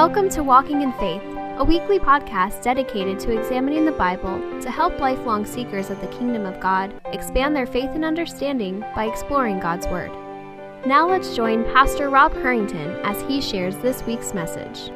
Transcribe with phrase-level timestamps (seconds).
[0.00, 1.20] Welcome to Walking in Faith,
[1.58, 6.46] a weekly podcast dedicated to examining the Bible to help lifelong seekers of the kingdom
[6.46, 10.10] of God expand their faith and understanding by exploring God's Word.
[10.86, 14.90] Now let's join Pastor Rob Harrington as he shares this week's message.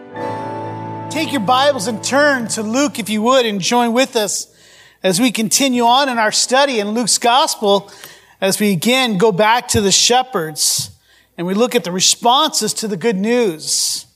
[1.13, 4.57] Take your Bibles and turn to Luke, if you would, and join with us
[5.03, 7.93] as we continue on in our study in Luke's Gospel
[8.41, 10.93] as we again go back to the shepherds
[11.37, 14.07] and we look at the responses to the good news.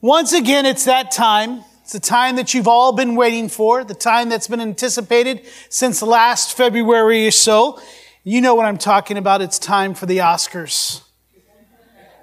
[0.00, 1.64] Once again, it's that time.
[1.82, 6.02] It's the time that you've all been waiting for, the time that's been anticipated since
[6.02, 7.80] last February or so.
[8.24, 9.40] You know what I'm talking about.
[9.40, 11.02] It's time for the Oscars.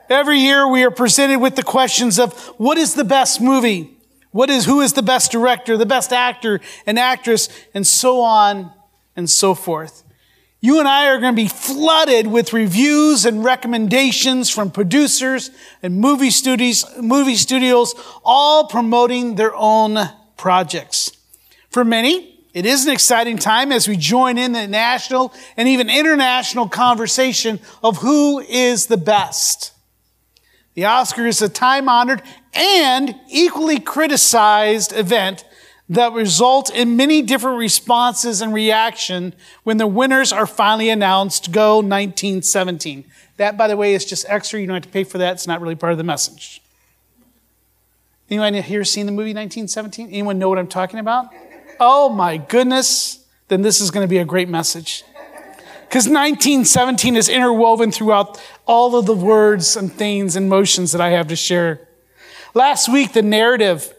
[0.10, 3.98] Every year we are presented with the questions of what is the best movie?
[4.32, 8.72] What is, who is the best director, the best actor and actress, and so on
[9.16, 10.03] and so forth
[10.64, 15.98] you and I are going to be flooded with reviews and recommendations from producers and
[15.98, 19.98] movie studios, movie studios, all promoting their own
[20.38, 21.12] projects.
[21.70, 25.90] For many, it is an exciting time as we join in the national and even
[25.90, 29.74] international conversation of who is the best.
[30.76, 32.22] The Oscar is a time honored
[32.54, 35.44] and equally criticized event
[35.90, 41.52] that result in many different responses and reaction when the winners are finally announced.
[41.52, 43.06] Go 1917.
[43.38, 44.60] That, by the way, is just extra.
[44.60, 45.34] You don't have to pay for that.
[45.34, 46.62] It's not really part of the message.
[48.30, 50.08] Anyone here seen the movie 1917?
[50.08, 51.28] Anyone know what I'm talking about?
[51.80, 53.26] Oh my goodness.
[53.50, 55.04] Then this is going to be a great message.
[55.82, 61.10] Because 1917 is interwoven throughout all of the words and things and motions that I
[61.10, 61.88] have to share.
[62.56, 63.94] Last week, the narrative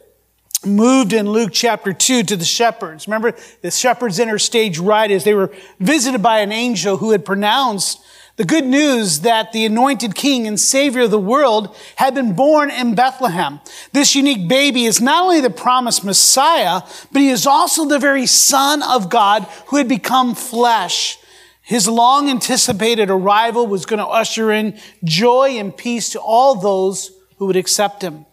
[0.66, 3.06] moved in Luke chapter 2 to the shepherds.
[3.06, 7.24] Remember, the shepherds enter stage right as they were visited by an angel who had
[7.24, 8.00] pronounced
[8.36, 12.68] the good news that the anointed king and savior of the world had been born
[12.68, 13.60] in Bethlehem.
[13.92, 18.26] This unique baby is not only the promised Messiah, but he is also the very
[18.26, 21.16] son of God who had become flesh.
[21.62, 27.12] His long anticipated arrival was going to usher in joy and peace to all those
[27.36, 28.26] who would accept him.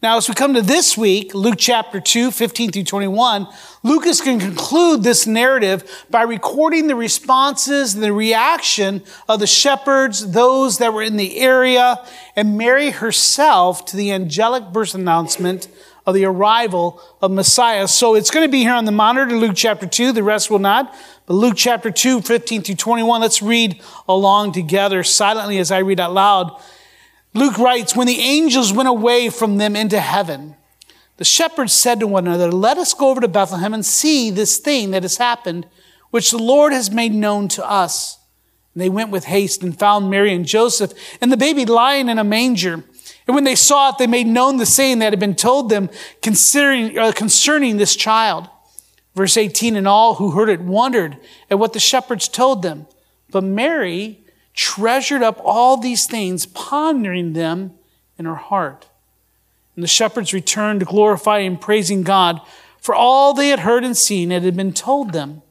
[0.00, 3.48] Now, as we come to this week, Luke chapter 2, 15 through 21,
[3.82, 10.30] Lucas can conclude this narrative by recording the responses and the reaction of the shepherds,
[10.30, 11.96] those that were in the area,
[12.36, 15.66] and Mary herself to the angelic birth announcement
[16.06, 17.88] of the arrival of Messiah.
[17.88, 20.12] So it's going to be here on the monitor, Luke chapter 2.
[20.12, 20.94] The rest will not.
[21.26, 25.98] But Luke chapter 2, 15 through 21, let's read along together silently as I read
[25.98, 26.62] out loud.
[27.38, 30.56] Luke writes, When the angels went away from them into heaven,
[31.16, 34.58] the shepherds said to one another, Let us go over to Bethlehem and see this
[34.58, 35.66] thing that has happened,
[36.10, 38.18] which the Lord has made known to us.
[38.74, 42.18] And they went with haste and found Mary and Joseph and the baby lying in
[42.18, 42.84] a manger.
[43.26, 45.90] And when they saw it, they made known the saying that had been told them
[46.22, 48.48] concerning, uh, concerning this child.
[49.14, 51.18] Verse 18, and all who heard it wondered
[51.50, 52.86] at what the shepherds told them.
[53.30, 54.24] But Mary
[54.58, 57.72] treasured up all these things, pondering them
[58.18, 58.88] in her heart.
[59.76, 62.40] And the shepherds returned, glorifying and praising God
[62.80, 65.42] for all they had heard and seen and had been told them.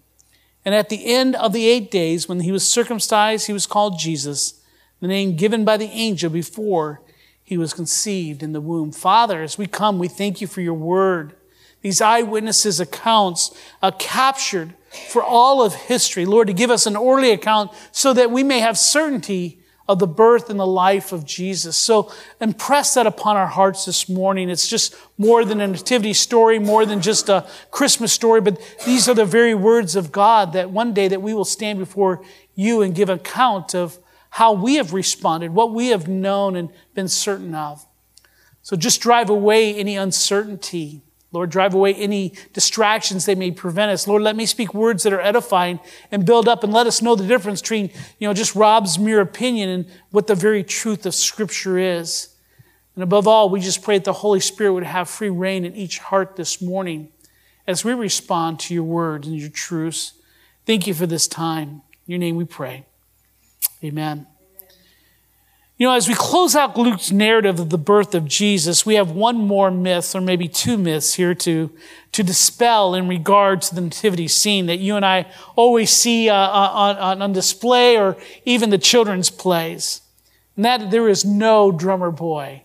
[0.65, 3.97] And at the end of the eight days, when he was circumcised, he was called
[3.97, 4.61] Jesus,
[4.99, 6.99] the name given by the angel before
[7.41, 8.91] he was conceived in the womb.
[8.91, 11.33] Father, as we come, we thank you for your word.
[11.81, 14.73] These eyewitnesses' accounts uh, captured
[15.09, 18.59] for all of history, Lord, to give us an orderly account so that we may
[18.59, 21.77] have certainty of the birth and the life of Jesus.
[21.77, 22.11] So
[22.41, 24.49] impress that upon our hearts this morning.
[24.49, 29.07] It's just more than a nativity story, more than just a Christmas story, but these
[29.07, 32.21] are the very words of God that one day that we will stand before
[32.53, 33.97] you and give account of
[34.31, 37.85] how we have responded, what we have known and been certain of.
[38.61, 41.01] So just drive away any uncertainty
[41.33, 44.07] Lord, drive away any distractions they may prevent us.
[44.07, 45.79] Lord, let me speak words that are edifying
[46.11, 49.19] and build up and let us know the difference between, you know, just Rob's mere
[49.19, 52.29] opinion and what the very truth of Scripture is.
[52.95, 55.75] And above all, we just pray that the Holy Spirit would have free reign in
[55.75, 57.09] each heart this morning
[57.67, 60.13] as we respond to your word and your truths.
[60.65, 61.81] Thank you for this time.
[62.07, 62.85] In your name we pray.
[63.83, 64.27] Amen.
[65.77, 69.11] You know, as we close out Luke's narrative of the birth of Jesus, we have
[69.11, 71.69] one more myth, or maybe two myths here to,
[72.13, 76.33] to dispel in regard to the nativity scene that you and I always see uh,
[76.33, 80.01] uh on, on display or even the children's plays.
[80.55, 82.63] And that there is no drummer boy.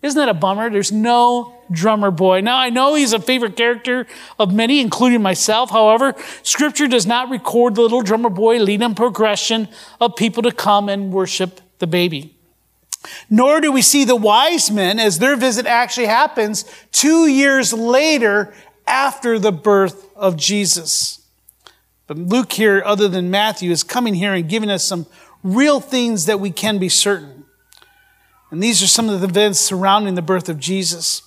[0.00, 0.70] Isn't that a bummer?
[0.70, 2.42] There's no drummer boy.
[2.42, 4.06] Now, I know he's a favorite character
[4.38, 5.70] of many, including myself.
[5.70, 6.14] However,
[6.44, 9.68] scripture does not record the little drummer boy leading progression
[10.00, 12.36] of people to come and worship the baby.
[13.28, 18.54] Nor do we see the wise men as their visit actually happens two years later
[18.86, 21.20] after the birth of Jesus.
[22.06, 25.06] But Luke here, other than Matthew, is coming here and giving us some
[25.42, 27.44] real things that we can be certain.
[28.50, 31.22] And these are some of the events surrounding the birth of Jesus.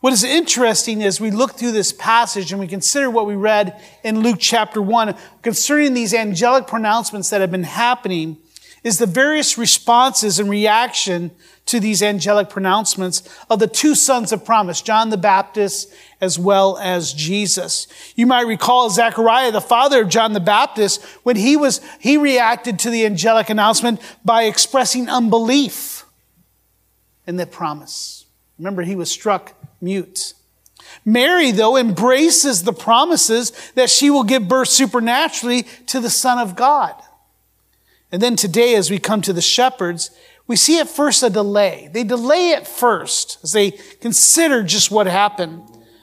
[0.00, 3.80] What is interesting as we look through this passage and we consider what we read
[4.02, 8.38] in Luke chapter 1 concerning these angelic pronouncements that have been happening
[8.84, 11.30] is the various responses and reaction
[11.66, 16.76] to these angelic pronouncements of the two sons of promise, John the Baptist as well
[16.78, 17.86] as Jesus.
[18.16, 22.78] You might recall Zechariah, the father of John the Baptist, when he was, he reacted
[22.80, 26.04] to the angelic announcement by expressing unbelief
[27.26, 28.26] in the promise.
[28.58, 30.34] Remember, he was struck mute.
[31.04, 36.54] Mary, though, embraces the promises that she will give birth supernaturally to the Son of
[36.54, 36.94] God.
[38.12, 40.10] And then today, as we come to the shepherds,
[40.46, 41.88] we see at first a delay.
[41.92, 43.70] They delay it first as they
[44.00, 45.62] consider just what happened.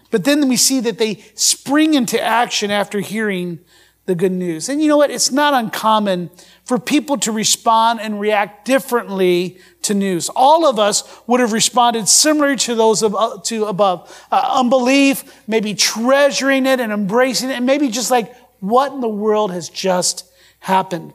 [0.10, 3.60] But then we see that they spring into action after hearing
[4.08, 4.68] the good news.
[4.68, 5.12] And you know what?
[5.12, 6.32] It's not uncommon
[6.66, 10.30] for people to respond and react differently to news.
[10.36, 14.26] All of us would have responded similar to those of, uh, to above.
[14.32, 19.08] Uh, unbelief, maybe treasuring it and embracing it, and maybe just like, what in the
[19.08, 20.26] world has just
[20.60, 21.14] happened?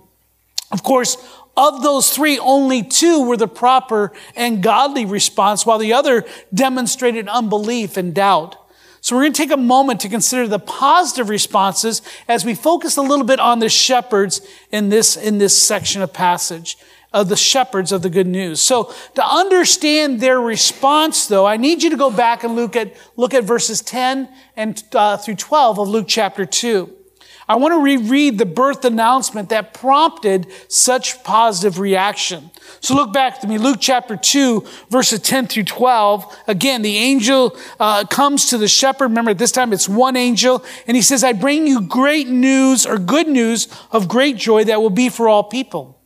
[0.70, 1.16] Of course,
[1.56, 7.28] of those three, only two were the proper and godly response, while the other demonstrated
[7.28, 8.56] unbelief and doubt.
[9.00, 12.96] So we're going to take a moment to consider the positive responses as we focus
[12.96, 14.40] a little bit on the shepherds
[14.72, 16.78] in this, in this section of passage
[17.12, 18.60] of the shepherds of the good news.
[18.60, 22.92] So to understand their response, though, I need you to go back and look at,
[23.16, 26.92] look at verses 10 and uh, through 12 of Luke chapter 2.
[27.48, 32.50] I want to reread the birth announcement that prompted such positive reaction.
[32.80, 36.36] So look back to me, Luke chapter 2, verses 10 through 12.
[36.46, 39.08] Again, the angel uh, comes to the shepherd.
[39.08, 42.98] Remember, this time it's one angel, and he says, I bring you great news or
[42.98, 46.00] good news of great joy that will be for all people.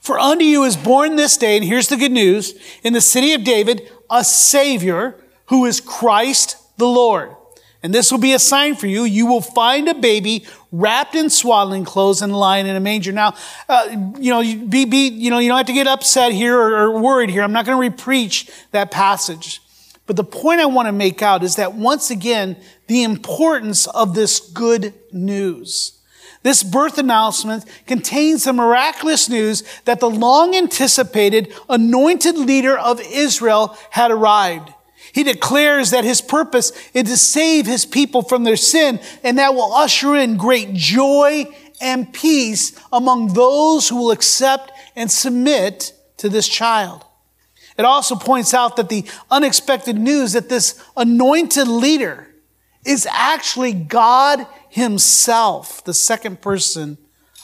[0.00, 3.34] For unto you is born this day, and here's the good news, in the city
[3.34, 7.34] of David, a Savior who is Christ the Lord.
[7.82, 9.04] And this will be a sign for you.
[9.04, 13.12] You will find a baby wrapped in swaddling clothes and lying in a manger.
[13.12, 13.34] Now,
[13.68, 13.86] uh,
[14.18, 17.00] you know, be, be, you know, you don't have to get upset here or, or
[17.00, 17.42] worried here.
[17.42, 19.62] I'm not going to repreach that passage.
[20.06, 22.56] But the point I want to make out is that once again,
[22.88, 25.92] the importance of this good news.
[26.42, 33.76] This birth announcement contains the miraculous news that the long anticipated anointed leader of Israel
[33.90, 34.72] had arrived.
[35.18, 39.52] He declares that his purpose is to save his people from their sin, and that
[39.52, 46.28] will usher in great joy and peace among those who will accept and submit to
[46.28, 47.04] this child.
[47.76, 52.28] It also points out that the unexpected news that this anointed leader
[52.86, 56.96] is actually God himself, the second person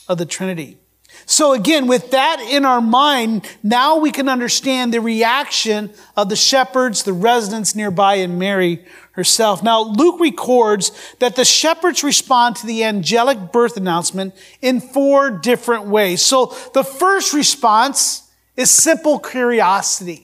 [0.07, 0.79] of the Trinity.
[1.27, 6.37] So again, with that in our mind, now we can understand the reaction of the
[6.37, 9.63] shepherds, the residents nearby, and Mary herself.
[9.63, 10.91] Now, Luke records
[11.21, 16.21] that the shepherds respond to the angelic birth announcement in four different ways.
[16.21, 20.24] So the first response is simple curiosity.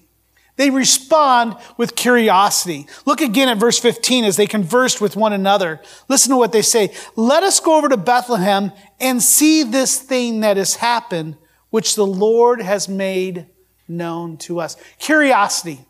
[0.61, 2.87] They respond with curiosity.
[3.07, 5.81] Look again at verse 15 as they conversed with one another.
[6.07, 6.93] Listen to what they say.
[7.17, 8.71] Let us go over to Bethlehem
[9.01, 11.39] and see this thing that has happened,
[11.71, 13.47] which the Lord has made
[13.89, 14.77] known to us.
[14.99, 15.81] Curiosity.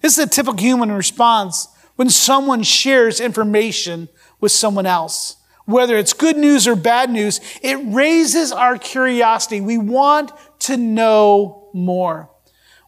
[0.00, 4.08] This is a typical human response when someone shares information
[4.40, 5.36] with someone else.
[5.64, 9.60] Whether it's good news or bad news, it raises our curiosity.
[9.60, 12.31] We want to know more.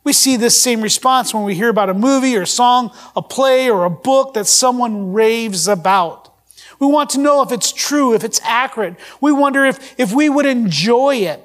[0.05, 3.23] We see this same response when we hear about a movie or a song, a
[3.23, 6.33] play or a book that someone raves about.
[6.79, 8.97] We want to know if it's true, if it's accurate.
[9.21, 11.41] We wonder if, if we would enjoy it.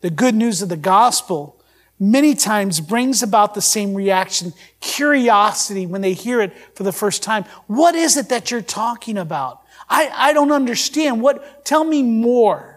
[0.00, 1.60] The good news of the gospel
[1.98, 7.22] many times brings about the same reaction, curiosity when they hear it for the first
[7.22, 7.44] time.
[7.66, 9.60] What is it that you're talking about?
[9.88, 11.20] I, I don't understand.
[11.20, 12.69] What, tell me more.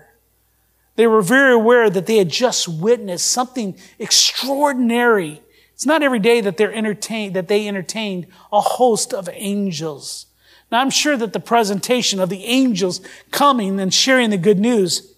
[0.96, 5.42] They were very aware that they had just witnessed something extraordinary.
[5.74, 10.28] It's not every day that they're entertained, that they entertained a host of angels.
[10.72, 15.14] Now I'm sure that the presentation of the angels coming and sharing the good news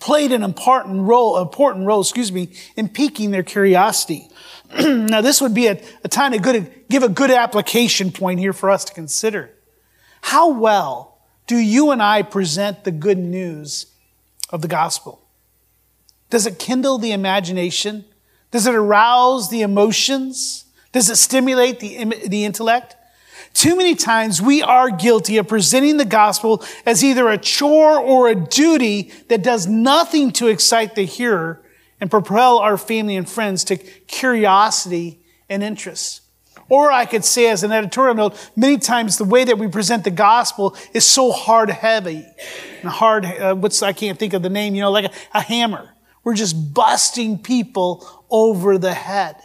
[0.00, 4.28] played an important role, important role, excuse me, in piquing their curiosity.
[4.80, 8.52] now this would be a, a time to good, give a good application point here
[8.52, 9.50] for us to consider.
[10.22, 13.91] How well do you and I present the good news
[14.52, 15.26] of the gospel?
[16.30, 18.04] Does it kindle the imagination?
[18.50, 20.66] Does it arouse the emotions?
[20.92, 22.96] Does it stimulate the, the intellect?
[23.54, 28.28] Too many times we are guilty of presenting the gospel as either a chore or
[28.28, 31.62] a duty that does nothing to excite the hearer
[32.00, 36.21] and propel our family and friends to curiosity and interest.
[36.68, 40.04] Or I could say as an editorial note, many times the way that we present
[40.04, 42.26] the gospel is so hard heavy
[42.80, 45.40] and hard, uh, what's, I can't think of the name, you know, like a, a
[45.40, 45.90] hammer.
[46.24, 49.36] We're just busting people over the head.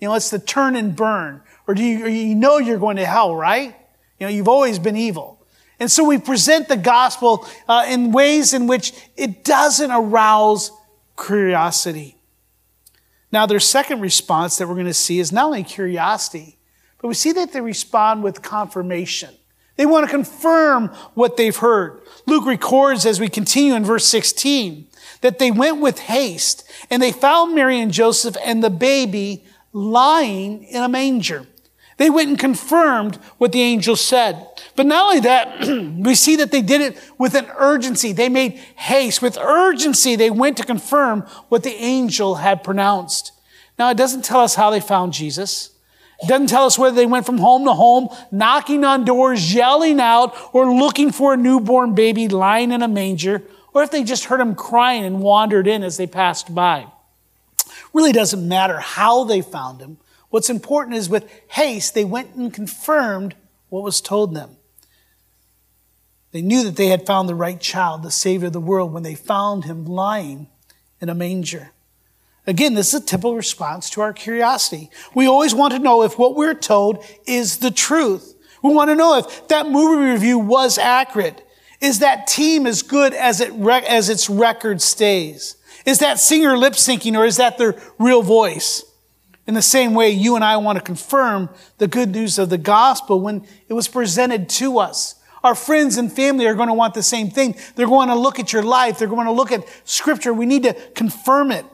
[0.00, 1.42] You know, it's the turn and burn.
[1.66, 3.74] Or do you, you know you're going to hell, right?
[4.18, 5.40] You know, you've always been evil.
[5.80, 10.70] And so we present the gospel uh, in ways in which it doesn't arouse
[11.16, 12.13] curiosity.
[13.34, 16.56] Now, their second response that we're going to see is not only curiosity,
[17.02, 19.34] but we see that they respond with confirmation.
[19.74, 22.00] They want to confirm what they've heard.
[22.26, 24.86] Luke records as we continue in verse 16
[25.22, 30.62] that they went with haste and they found Mary and Joseph and the baby lying
[30.62, 31.44] in a manger.
[31.96, 34.46] They went and confirmed what the angel said.
[34.76, 35.66] But not only that,
[35.98, 38.12] we see that they did it with an urgency.
[38.12, 39.22] They made haste.
[39.22, 43.32] With urgency, they went to confirm what the angel had pronounced.
[43.78, 45.70] Now, it doesn't tell us how they found Jesus.
[46.22, 50.00] It doesn't tell us whether they went from home to home, knocking on doors, yelling
[50.00, 54.26] out, or looking for a newborn baby lying in a manger, or if they just
[54.26, 56.86] heard him crying and wandered in as they passed by.
[57.92, 59.98] Really doesn't matter how they found him.
[60.30, 63.34] What's important is with haste, they went and confirmed
[63.68, 64.56] what was told them.
[66.34, 69.04] They knew that they had found the right child, the Savior of the world, when
[69.04, 70.48] they found him lying
[71.00, 71.70] in a manger.
[72.44, 74.90] Again, this is a typical response to our curiosity.
[75.14, 78.34] We always want to know if what we're told is the truth.
[78.64, 81.46] We want to know if that movie review was accurate.
[81.80, 85.54] Is that team as good as, it as its record stays?
[85.86, 88.84] Is that singer lip syncing or is that their real voice?
[89.46, 91.48] In the same way, you and I want to confirm
[91.78, 95.14] the good news of the gospel when it was presented to us.
[95.44, 97.54] Our friends and family are going to want the same thing.
[97.76, 98.98] They're going to look at your life.
[98.98, 100.34] They're going to look at scripture.
[100.34, 101.64] We need to confirm it.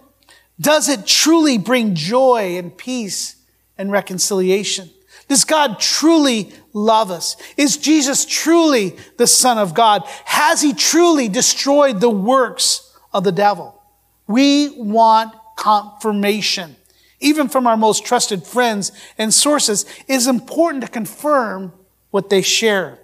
[0.61, 3.37] Does it truly bring joy and peace
[3.79, 4.91] and reconciliation?
[5.29, 7.37] Does God truly love us?
[7.57, 10.03] Is Jesus truly the Son of God?
[10.27, 13.81] Has he truly destroyed the works of the devil?
[14.27, 16.77] We want confirmation
[17.21, 21.73] even from our most trusted friends and sources, it is important to confirm
[22.11, 22.99] what they share.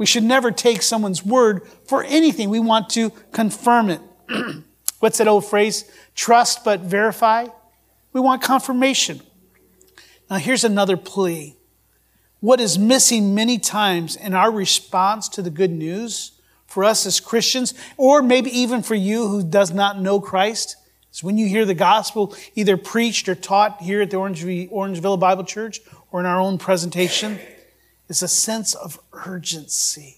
[0.00, 2.48] We should never take someone's word for anything.
[2.48, 4.00] We want to confirm it.
[4.98, 5.84] What's that old phrase?
[6.14, 7.48] Trust but verify.
[8.14, 9.20] We want confirmation.
[10.30, 11.54] Now, here's another plea.
[12.40, 16.32] What is missing many times in our response to the good news
[16.66, 20.76] for us as Christians, or maybe even for you who does not know Christ,
[21.12, 25.44] is when you hear the gospel either preached or taught here at the Orangeville Bible
[25.44, 25.80] Church
[26.10, 27.38] or in our own presentation,
[28.10, 30.16] it's a sense of urgency.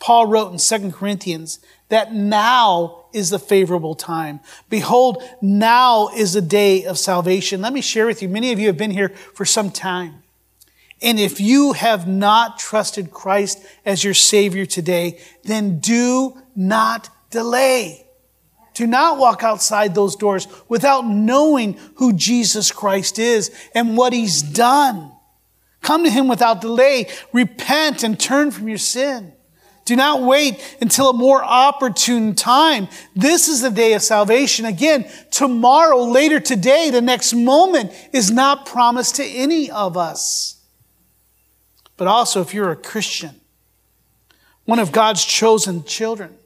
[0.00, 4.40] Paul wrote in 2 Corinthians that now is the favorable time.
[4.68, 7.62] Behold, now is the day of salvation.
[7.62, 10.24] Let me share with you, many of you have been here for some time.
[11.00, 18.04] And if you have not trusted Christ as your Savior today, then do not delay.
[18.74, 24.42] Do not walk outside those doors without knowing who Jesus Christ is and what he's
[24.42, 25.12] done.
[25.82, 27.08] Come to him without delay.
[27.32, 29.34] Repent and turn from your sin.
[29.84, 32.88] Do not wait until a more opportune time.
[33.16, 34.64] This is the day of salvation.
[34.64, 40.60] Again, tomorrow, later today, the next moment is not promised to any of us.
[41.96, 43.40] But also, if you're a Christian,
[44.64, 46.38] one of God's chosen children,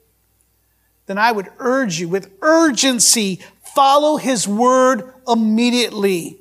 [1.04, 3.40] then I would urge you with urgency,
[3.74, 6.40] follow his word immediately.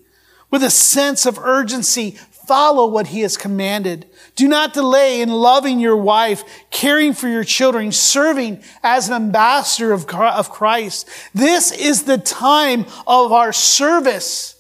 [0.50, 4.06] With a sense of urgency, follow what he has commanded.
[4.36, 9.92] Do not delay in loving your wife, caring for your children, serving as an ambassador
[9.92, 10.08] of
[10.50, 11.10] Christ.
[11.34, 14.56] This is the time of our service.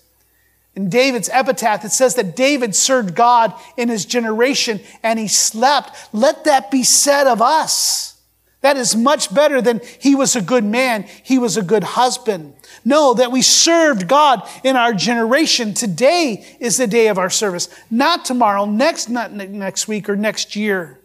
[0.76, 5.96] In David's epitaph, it says that David served God in his generation and he slept.
[6.12, 8.20] Let that be said of us.
[8.60, 12.55] That is much better than he was a good man, he was a good husband.
[12.88, 15.74] No, that we served God in our generation.
[15.74, 20.56] Today is the day of our service, not tomorrow, next, not next week or next
[20.56, 21.00] year.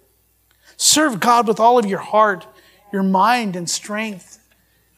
[0.76, 2.46] Serve God with all of your heart,
[2.92, 4.38] your mind, and strength.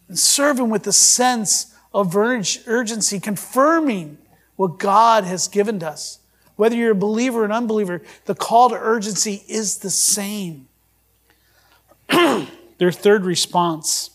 [0.08, 4.18] And serve Him with a sense of urgency, confirming
[4.56, 6.18] what God has given us.
[6.56, 10.68] Whether you're a believer or an unbeliever, the call to urgency is the same.
[12.08, 14.10] Their third response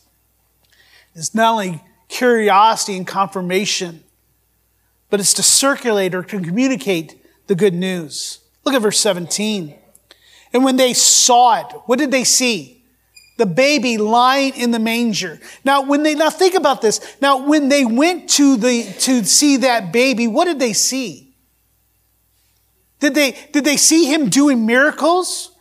[1.15, 4.03] is not only curiosity and confirmation,
[5.09, 8.39] but it's to circulate or to communicate the good news.
[8.65, 9.75] Look at verse 17.
[10.53, 12.83] And when they saw it, what did they see?
[13.37, 15.39] The baby lying in the manger.
[15.63, 17.17] Now, when they, now think about this.
[17.21, 21.35] Now, when they went to the, to see that baby, what did they see?
[22.99, 25.51] Did they, did they see him doing miracles?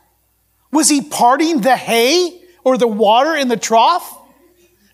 [0.72, 4.15] Was he parting the hay or the water in the trough?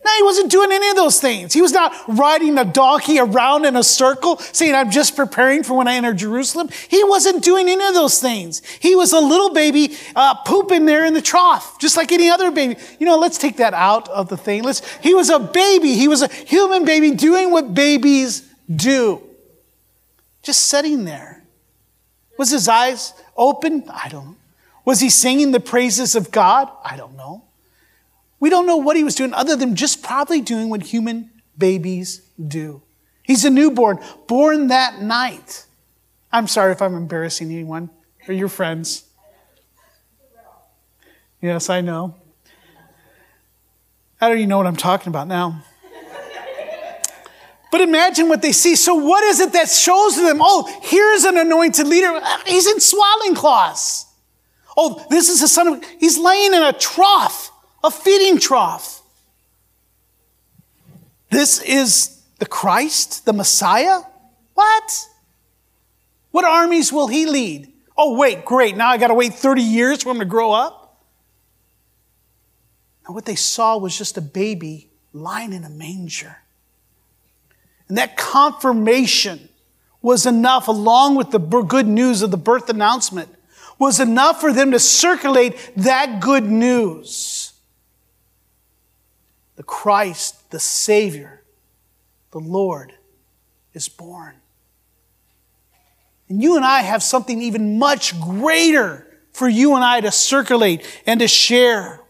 [0.05, 1.53] No, he wasn't doing any of those things.
[1.53, 5.75] He was not riding a donkey around in a circle saying, I'm just preparing for
[5.75, 6.71] when I enter Jerusalem.
[6.89, 8.63] He wasn't doing any of those things.
[8.81, 12.51] He was a little baby uh, pooping there in the trough, just like any other
[12.51, 12.77] baby.
[12.99, 14.65] You know, let's take that out of the thing.
[14.65, 15.95] Let's, he was a baby.
[15.95, 18.43] He was a human baby doing what babies
[18.75, 19.23] do.
[20.43, 21.45] Just sitting there.
[22.39, 23.85] Was his eyes open?
[23.89, 24.37] I don't know.
[24.85, 26.69] Was he singing the praises of God?
[26.85, 27.45] I don't know.
[28.43, 32.23] We don't know what he was doing other than just probably doing what human babies
[32.45, 32.83] do.
[33.23, 35.65] He's a newborn, born that night.
[36.33, 37.89] I'm sorry if I'm embarrassing anyone
[38.27, 39.05] or your friends.
[41.41, 42.17] Yes, I know.
[44.21, 45.63] I don't even know what I'm talking about now.
[47.71, 48.75] But imagine what they see.
[48.75, 50.39] So, what is it that shows them?
[50.41, 52.21] Oh, here's an anointed leader.
[52.45, 54.07] He's in swaddling cloths.
[54.77, 57.52] Oh, this is the son of, he's laying in a trough
[57.85, 59.03] a feeding trough.
[61.31, 64.01] This is the Christ, the Messiah?
[64.55, 65.09] What?
[66.31, 67.73] What armies will he lead?
[67.97, 68.77] Oh, wait, great.
[68.77, 70.83] Now I got to wait 30 years for him to grow up?
[73.07, 76.37] And what they saw was just a baby lying in a manger.
[77.89, 79.49] And that confirmation
[80.01, 83.29] was enough, along with the good news of the birth announcement,
[83.79, 87.32] was enough for them to circulate that good news
[89.63, 91.41] the Christ, the Savior,
[92.33, 92.95] the Lord,
[93.75, 94.35] is born.
[96.29, 100.85] And you and I have something even much greater for you and I to circulate
[101.07, 102.01] and to share.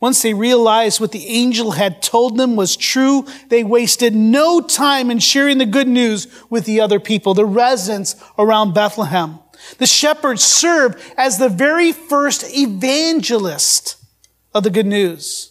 [0.00, 5.10] Once they realized what the angel had told them was true, they wasted no time
[5.10, 9.38] in sharing the good news with the other people, the residents around Bethlehem.
[9.76, 13.98] The shepherds served as the very first evangelist
[14.54, 15.49] of the good news.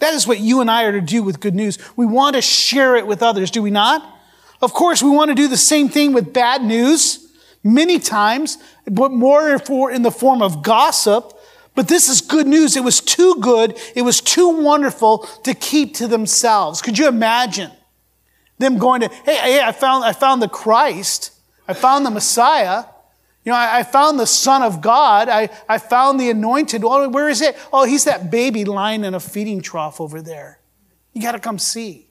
[0.00, 1.78] That is what you and I are to do with good news.
[1.96, 4.16] We want to share it with others, do we not?
[4.60, 7.28] Of course, we want to do the same thing with bad news
[7.64, 11.32] many times, but more for in the form of gossip.
[11.74, 12.76] But this is good news.
[12.76, 13.78] It was too good.
[13.94, 16.82] It was too wonderful to keep to themselves.
[16.82, 17.70] Could you imagine
[18.58, 21.32] them going to, hey, hey, I found, I found the Christ.
[21.68, 22.84] I found the Messiah.
[23.48, 25.30] You know, I, I, found the Son of God.
[25.30, 26.84] I, I found the anointed.
[26.84, 27.56] Where is it?
[27.72, 30.60] Oh, he's that baby lying in a feeding trough over there.
[31.14, 32.08] You got to come see.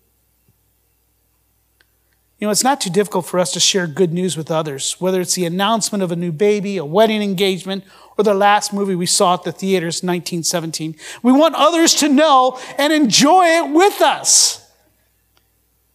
[2.40, 5.22] You know, it's not too difficult for us to share good news with others, whether
[5.22, 7.84] it's the announcement of a new baby, a wedding engagement,
[8.18, 10.96] or the last movie we saw at the theaters, in 1917.
[11.22, 14.68] We want others to know and enjoy it with us.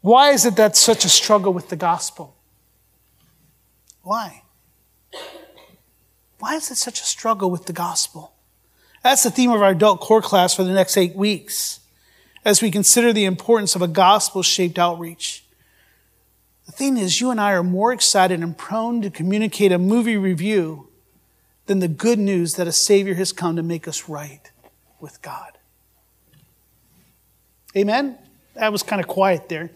[0.03, 2.37] Why is it that such a struggle with the gospel?
[4.03, 4.43] Why?
[6.39, 8.33] Why is it such a struggle with the gospel?
[9.03, 11.81] That's the theme of our adult core class for the next eight weeks
[12.45, 15.45] as we consider the importance of a gospel shaped outreach.
[16.67, 20.17] The thing is, you and I are more excited and prone to communicate a movie
[20.17, 20.89] review
[21.67, 24.51] than the good news that a Savior has come to make us right
[25.01, 25.59] with God.
[27.77, 28.19] Amen?
[28.55, 29.71] That was kind of quiet there.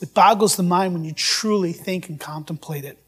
[0.00, 2.98] It boggles the mind when you truly think and contemplate it.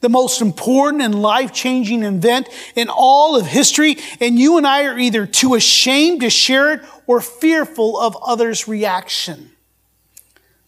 [0.00, 4.84] The most important and life changing event in all of history, and you and I
[4.84, 9.52] are either too ashamed to share it or fearful of others' reaction.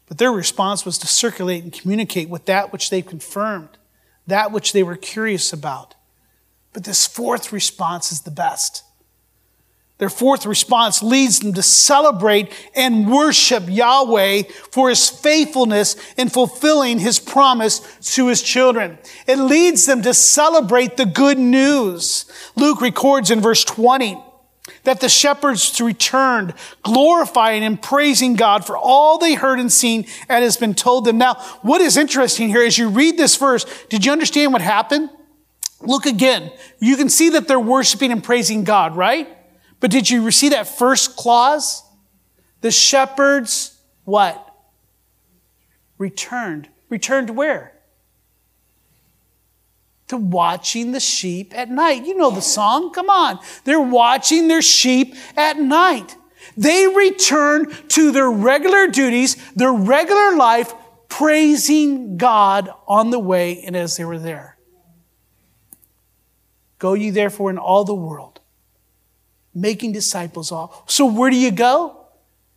[0.07, 3.69] But their response was to circulate and communicate with that which they confirmed,
[4.27, 5.95] that which they were curious about.
[6.73, 8.83] But this fourth response is the best.
[9.99, 17.01] Their fourth response leads them to celebrate and worship Yahweh for his faithfulness in fulfilling
[17.01, 17.81] his promise
[18.15, 18.99] to his children.
[19.27, 22.27] It leads them to celebrate the good news.
[22.55, 24.23] Luke records in verse 20
[24.85, 30.45] that the shepherds returned, glorifying and praising God for all they heard and seen and
[30.45, 31.19] has been told them.
[31.19, 35.11] Now, what is interesting here as you read this verse, did you understand what happened?
[35.81, 36.53] Look again.
[36.79, 39.29] You can see that they're worshiping and praising God, right?
[39.81, 41.83] But did you see that first clause?
[42.61, 44.45] The shepherds, what?
[45.99, 46.69] Returned.
[46.89, 47.79] Returned where?
[50.09, 52.05] to watching the sheep at night.
[52.05, 52.93] You know the song.
[52.93, 53.39] Come on.
[53.65, 56.17] They're watching their sheep at night.
[56.57, 60.73] They return to their regular duties, their regular life,
[61.09, 64.57] praising God on the way and as they were there.
[66.79, 68.38] Go ye therefore in all the world,
[69.61, 70.85] making disciples all.
[70.87, 72.07] So where do you go?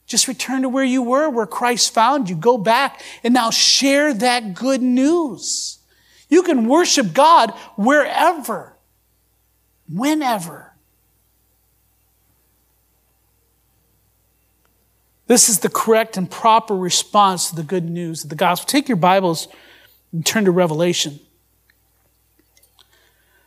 [0.06, 2.36] Just return to where you were, where Christ found you.
[2.36, 5.80] Go back and now share that good news.
[6.30, 8.76] You can worship God wherever,
[9.90, 10.74] whenever.
[15.28, 18.68] This is the correct and proper response to the good news of the gospel.
[18.68, 19.48] Take your Bibles
[20.12, 21.22] and turn to Revelation.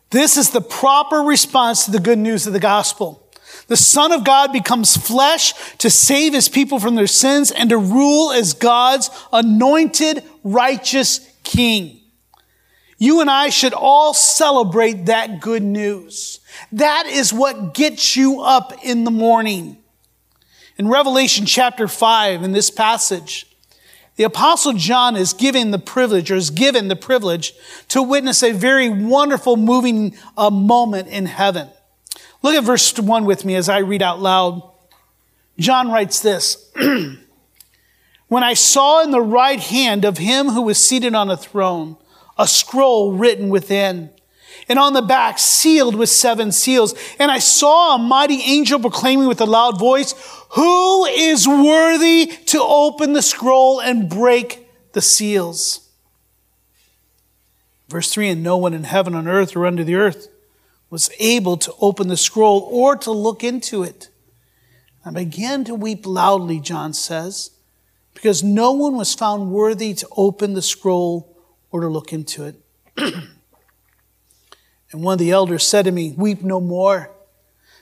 [0.08, 3.23] This is the proper response to the good news of the gospel.
[3.66, 7.78] The Son of God becomes flesh to save his people from their sins and to
[7.78, 12.00] rule as God's anointed, righteous king.
[12.98, 16.40] You and I should all celebrate that good news.
[16.72, 19.78] That is what gets you up in the morning.
[20.76, 23.46] In Revelation chapter 5, in this passage,
[24.16, 27.52] the apostle John is given the privilege or is given the privilege
[27.88, 31.68] to witness a very wonderful moving uh, moment in heaven.
[32.44, 34.70] Look at verse 1 with me as I read out loud.
[35.58, 36.70] John writes this.
[38.28, 41.96] when I saw in the right hand of him who was seated on a throne
[42.36, 44.10] a scroll written within,
[44.68, 46.94] and on the back sealed with seven seals.
[47.18, 50.14] And I saw a mighty angel proclaiming with a loud voice,
[50.50, 55.88] Who is worthy to open the scroll and break the seals?
[57.88, 60.28] Verse 3 And no one in heaven, on earth, or under the earth
[60.94, 64.10] was able to open the scroll or to look into it.
[65.04, 67.50] I began to weep loudly, John says,
[68.14, 71.36] because no one was found worthy to open the scroll
[71.72, 72.60] or to look into it.
[72.96, 73.24] and
[74.92, 77.10] one of the elders said to me, Weep no more.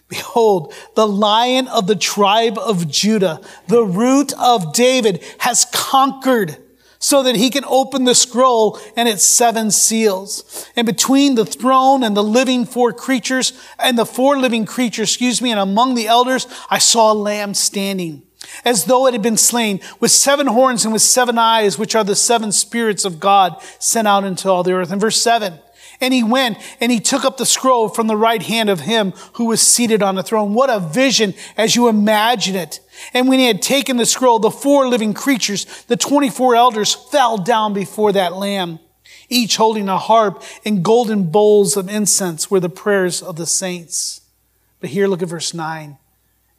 [0.08, 6.56] Behold, the lion of the tribe of Judah, the root of David, has conquered
[7.02, 10.70] so that he can open the scroll and its seven seals.
[10.76, 15.42] And between the throne and the living four creatures, and the four living creatures, excuse
[15.42, 18.22] me, and among the elders, I saw a lamb standing
[18.64, 22.04] as though it had been slain, with seven horns and with seven eyes, which are
[22.04, 24.92] the seven spirits of God sent out into all the earth.
[24.92, 25.58] And verse seven,
[26.02, 29.12] and he went and he took up the scroll from the right hand of him
[29.34, 30.52] who was seated on the throne.
[30.52, 32.80] What a vision as you imagine it.
[33.14, 37.38] And when he had taken the scroll, the four living creatures, the 24 elders fell
[37.38, 38.80] down before that lamb,
[39.28, 44.20] each holding a harp and golden bowls of incense were the prayers of the saints.
[44.80, 45.98] But here look at verse nine.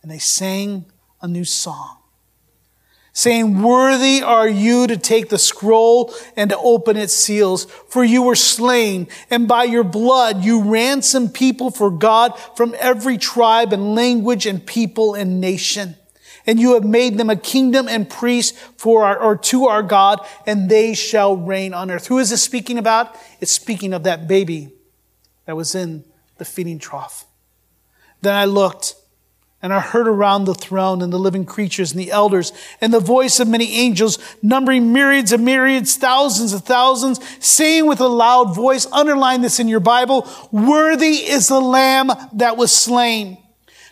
[0.01, 0.85] And they sang
[1.21, 1.97] a new song,
[3.13, 8.23] saying, Worthy are you to take the scroll and to open its seals, for you
[8.23, 13.95] were slain, and by your blood you ransomed people for God from every tribe and
[13.95, 15.95] language and people and nation.
[16.45, 20.19] And you have made them a kingdom and priests for our, or to our God,
[20.45, 22.07] and they shall reign on earth.
[22.07, 23.15] Who is this speaking about?
[23.39, 24.73] It's speaking of that baby
[25.45, 26.03] that was in
[26.39, 27.25] the feeding trough.
[28.21, 28.95] Then I looked,
[29.63, 32.99] and I heard around the throne and the living creatures and the elders and the
[32.99, 38.53] voice of many angels, numbering myriads of myriads, thousands of thousands, saying with a loud
[38.53, 43.37] voice, underline this in your Bible, worthy is the lamb that was slain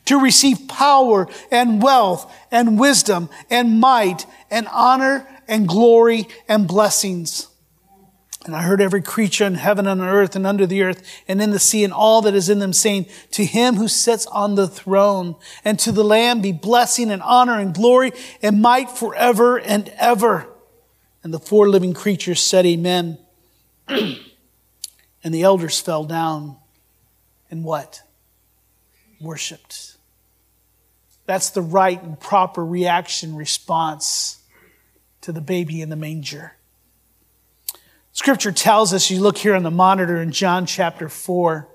[0.05, 7.47] to receive power and wealth and wisdom and might and honor and glory and blessings.
[8.45, 11.41] And I heard every creature in heaven and on earth and under the earth and
[11.41, 14.55] in the sea and all that is in them saying, To him who sits on
[14.55, 19.59] the throne and to the Lamb be blessing and honor and glory and might forever
[19.59, 20.47] and ever.
[21.23, 23.19] And the four living creatures said, Amen.
[23.87, 24.17] and
[25.23, 26.57] the elders fell down
[27.51, 28.01] and what?
[29.19, 29.97] Worshipped.
[31.27, 34.39] That's the right and proper reaction response
[35.21, 36.53] to the baby in the manger.
[38.21, 41.67] Scripture tells us, you look here on the monitor in John chapter 4,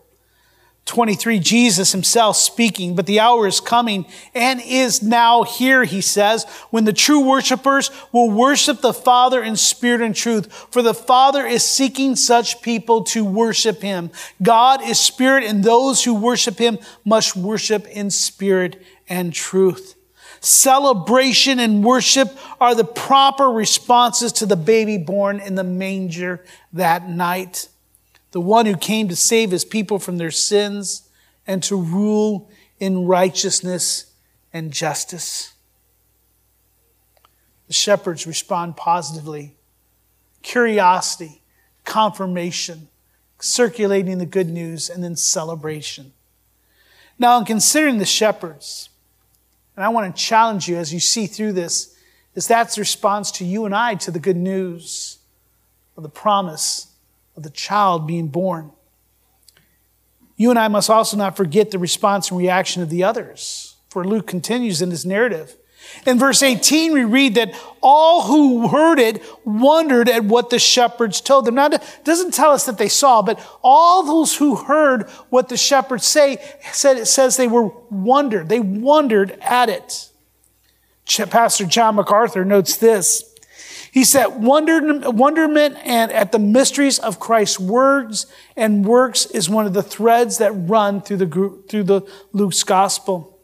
[0.85, 6.45] 23, Jesus himself speaking, but the hour is coming and is now here, he says,
[6.71, 11.45] when the true worshipers will worship the Father in spirit and truth, for the Father
[11.45, 14.13] is seeking such people to worship him.
[14.41, 19.96] God is spirit and those who worship him must worship in spirit and truth.
[20.47, 22.29] Celebration and worship
[22.61, 27.69] are the proper responses to the baby born in the manger that night.
[28.31, 31.09] The one who came to save his people from their sins
[31.49, 34.13] and to rule in righteousness
[34.53, 35.53] and justice.
[37.67, 39.57] The shepherds respond positively.
[40.43, 41.43] Curiosity,
[41.85, 42.87] confirmation,
[43.41, 46.13] circulating the good news, and then celebration.
[47.19, 48.91] Now, in considering the shepherds,
[49.77, 51.95] and I want to challenge you as you see through this,
[52.35, 55.19] is that's the response to you and I to the good news
[55.97, 56.89] of the promise
[57.37, 58.73] of the child being born.
[60.37, 63.77] You and I must also not forget the response and reaction of the others.
[63.89, 65.57] For Luke continues in his narrative.
[66.07, 71.21] In verse 18, we read that all who heard it wondered at what the shepherds
[71.21, 71.57] told them.
[71.57, 75.57] Now, it doesn't tell us that they saw, but all those who heard what the
[75.57, 76.39] shepherds say,
[76.73, 78.49] said it says they were wondered.
[78.49, 80.11] They wondered at it.
[81.31, 83.33] Pastor John MacArthur notes this.
[83.93, 89.73] He said, wonderment and at the mysteries of Christ's words and works is one of
[89.73, 93.36] the threads that run through the, through the Luke's gospel.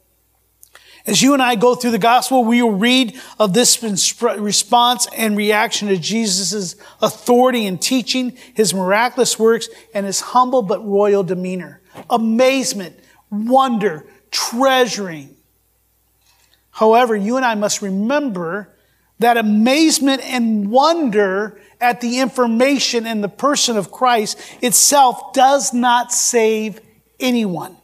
[1.05, 3.83] As you and I go through the gospel, we will read of this
[4.21, 10.85] response and reaction to Jesus' authority and teaching, his miraculous works, and his humble but
[10.85, 11.81] royal demeanor.
[12.09, 12.97] Amazement,
[13.29, 15.35] wonder, treasuring.
[16.71, 18.69] However, you and I must remember
[19.19, 26.13] that amazement and wonder at the information and the person of Christ itself does not
[26.13, 26.79] save
[27.19, 27.77] anyone.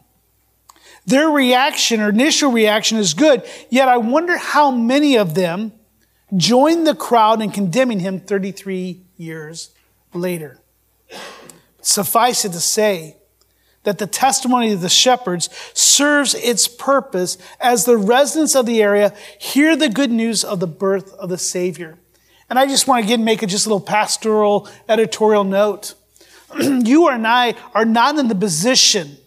[1.05, 5.73] Their reaction or initial reaction is good, yet I wonder how many of them
[6.35, 9.71] joined the crowd in condemning him 33 years
[10.13, 10.59] later.
[11.81, 13.15] Suffice it to say
[13.83, 19.13] that the testimony of the shepherds serves its purpose as the residents of the area
[19.39, 21.97] hear the good news of the birth of the Savior.
[22.49, 25.93] And I just want to again make a just a little pastoral editorial note.
[26.59, 29.17] you and I are not in the position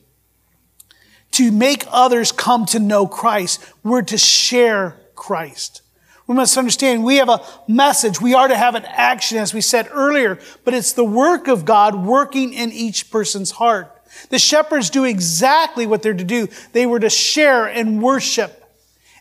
[1.33, 3.64] to make others come to know Christ.
[3.83, 5.83] We're to share Christ.
[6.27, 8.21] We must understand we have a message.
[8.21, 11.64] We are to have an action, as we said earlier, but it's the work of
[11.64, 13.90] God working in each person's heart.
[14.29, 16.49] The shepherds do exactly what they're to do.
[16.73, 18.59] They were to share and worship.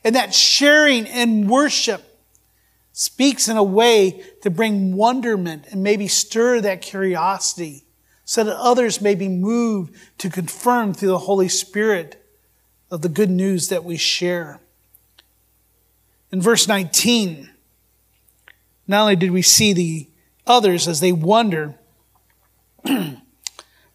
[0.04, 2.04] And that sharing and worship
[2.94, 7.84] speaks in a way to bring wonderment and maybe stir that curiosity
[8.32, 12.26] so that others may be moved to confirm through the Holy Spirit
[12.90, 14.62] of the good news that we share.
[16.32, 17.50] In verse 19,
[18.88, 20.08] not only did we see the
[20.48, 21.76] others as they wonder,
[22.86, 22.96] but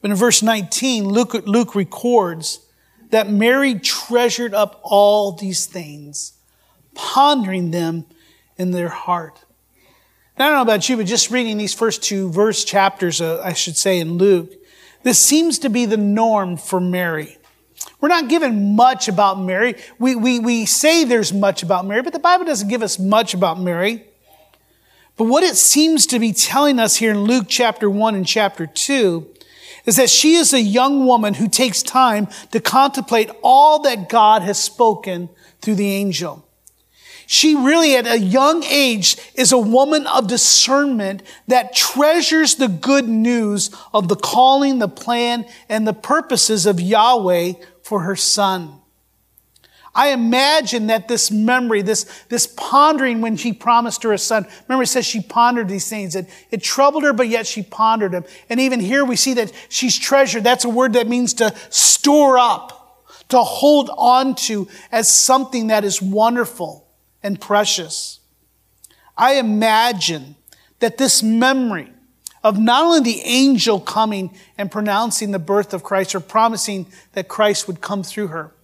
[0.02, 2.60] in verse 19, Luke, Luke records
[3.08, 6.34] that Mary treasured up all these things,
[6.92, 8.04] pondering them
[8.58, 9.45] in their heart.
[10.38, 13.54] I don't know about you, but just reading these first two verse chapters, uh, I
[13.54, 14.52] should say, in Luke,
[15.02, 17.38] this seems to be the norm for Mary.
[18.00, 19.76] We're not given much about Mary.
[19.98, 23.32] We, we, we say there's much about Mary, but the Bible doesn't give us much
[23.32, 24.04] about Mary.
[25.16, 28.66] But what it seems to be telling us here in Luke chapter 1 and chapter
[28.66, 29.26] 2
[29.86, 34.42] is that she is a young woman who takes time to contemplate all that God
[34.42, 35.30] has spoken
[35.62, 36.45] through the angel.
[37.26, 43.08] She really, at a young age, is a woman of discernment that treasures the good
[43.08, 48.80] news of the calling, the plan, and the purposes of Yahweh for her son.
[49.92, 54.84] I imagine that this memory, this, this pondering when she promised her a son, remember
[54.84, 56.14] it says she pondered these things.
[56.14, 58.24] It, it troubled her, but yet she pondered them.
[58.48, 60.44] And even here we see that she's treasured.
[60.44, 65.82] That's a word that means to store up, to hold on to as something that
[65.82, 66.85] is wonderful
[67.26, 68.20] and precious.
[69.18, 70.36] I imagine
[70.78, 71.90] that this memory
[72.44, 77.26] of not only the angel coming and pronouncing the birth of Christ or promising that
[77.26, 78.54] Christ would come through her,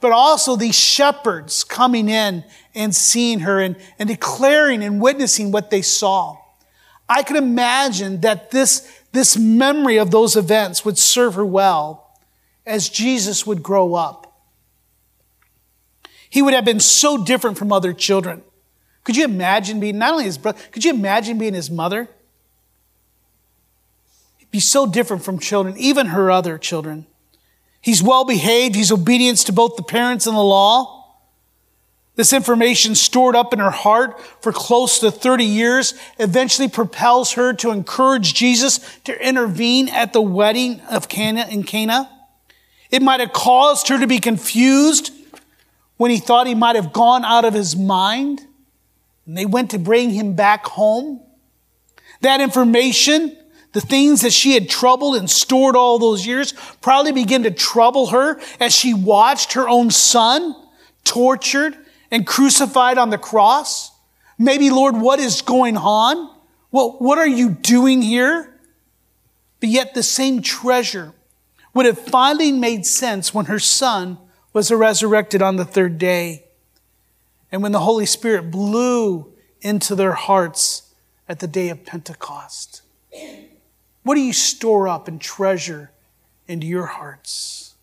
[0.00, 2.42] but also these shepherds coming in
[2.74, 6.36] and seeing her and, and declaring and witnessing what they saw.
[7.08, 12.18] I can imagine that this, this memory of those events would serve her well
[12.66, 14.27] as Jesus would grow up.
[16.30, 18.42] He would have been so different from other children.
[19.04, 22.08] Could you imagine being not only his brother, could you imagine being his mother?
[24.36, 27.06] He'd be so different from children, even her other children.
[27.80, 30.98] He's well behaved, he's obedient to both the parents and the law.
[32.16, 37.52] This information stored up in her heart for close to 30 years eventually propels her
[37.54, 42.10] to encourage Jesus to intervene at the wedding of Cana in Cana.
[42.90, 45.12] It might have caused her to be confused
[45.98, 48.46] when he thought he might have gone out of his mind
[49.26, 51.20] and they went to bring him back home.
[52.22, 53.36] That information,
[53.72, 58.06] the things that she had troubled and stored all those years, probably began to trouble
[58.06, 60.56] her as she watched her own son
[61.04, 61.76] tortured
[62.10, 63.92] and crucified on the cross.
[64.38, 66.34] Maybe, Lord, what is going on?
[66.70, 68.58] What, what are you doing here?
[69.60, 71.12] But yet the same treasure
[71.74, 74.18] would have finally made sense when her son
[74.52, 76.44] was resurrected on the third day.
[77.50, 80.94] And when the Holy Spirit blew into their hearts
[81.28, 82.82] at the day of Pentecost.
[84.02, 85.90] What do you store up and treasure
[86.46, 87.74] into your hearts?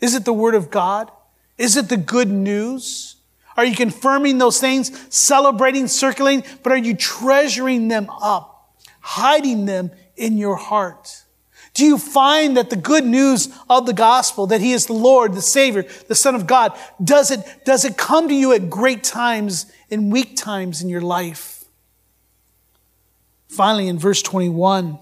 [0.00, 1.10] Is it the Word of God?
[1.58, 3.16] Is it the good news?
[3.56, 9.90] Are you confirming those things, celebrating, circulating, but are you treasuring them up, hiding them
[10.16, 11.24] in your heart?
[11.76, 15.34] Do you find that the good news of the gospel, that He is the Lord,
[15.34, 16.72] the Savior, the Son of God,
[17.04, 21.02] does it, does it come to you at great times and weak times in your
[21.02, 21.66] life?
[23.48, 24.98] Finally, in verse 21,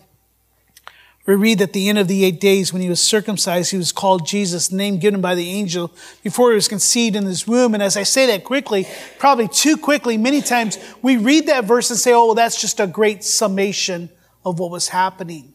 [1.26, 3.76] we read that at the end of the eight days when he was circumcised, he
[3.76, 5.92] was called Jesus, name given by the angel
[6.24, 7.74] before he was conceived in his womb.
[7.74, 8.88] And as I say that quickly,
[9.20, 12.80] probably too quickly, many times we read that verse and say, oh, well, that's just
[12.80, 14.10] a great summation
[14.44, 15.53] of what was happening.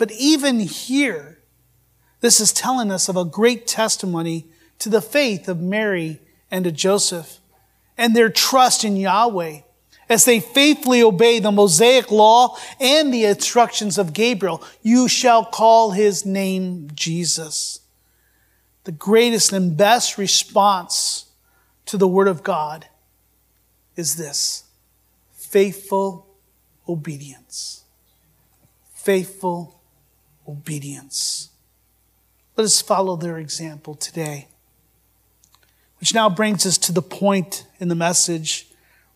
[0.00, 1.40] But even here,
[2.20, 4.46] this is telling us of a great testimony
[4.78, 7.38] to the faith of Mary and of Joseph
[7.98, 9.58] and their trust in Yahweh
[10.08, 14.64] as they faithfully obey the Mosaic law and the instructions of Gabriel.
[14.80, 17.80] You shall call his name Jesus.
[18.84, 21.26] The greatest and best response
[21.84, 22.86] to the word of God
[23.96, 24.64] is this
[25.34, 26.26] faithful
[26.88, 27.84] obedience.
[28.94, 29.79] Faithful
[30.50, 31.50] obedience.
[32.56, 34.48] Let us follow their example today.
[35.98, 38.66] Which now brings us to the point in the message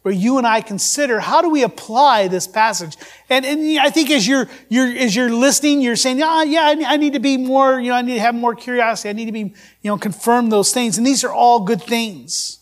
[0.02, 2.94] where you and I consider how do we apply this passage?
[3.30, 6.98] And, and I think as you're, you're, as you're listening, you're saying, ah, yeah, I
[6.98, 9.08] need to be more, you know, I need to have more curiosity.
[9.08, 9.54] I need to be, you
[9.90, 10.98] know, confirm those things.
[10.98, 12.58] And these are all good things.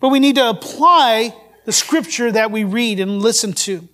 [0.00, 1.34] But we need to apply
[1.66, 3.86] the scripture that we read and listen to.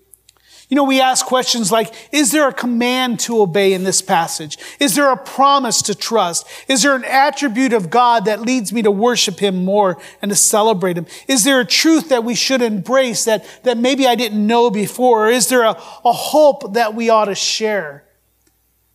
[0.68, 4.58] You know, we ask questions like, is there a command to obey in this passage?
[4.80, 6.46] Is there a promise to trust?
[6.66, 10.36] Is there an attribute of God that leads me to worship Him more and to
[10.36, 11.06] celebrate Him?
[11.28, 15.28] Is there a truth that we should embrace that, that maybe I didn't know before?
[15.28, 18.04] Or is there a, a hope that we ought to share?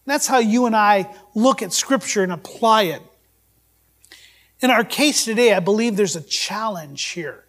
[0.06, 3.02] That's how you and I look at Scripture and apply it.
[4.60, 7.46] In our case today, I believe there's a challenge here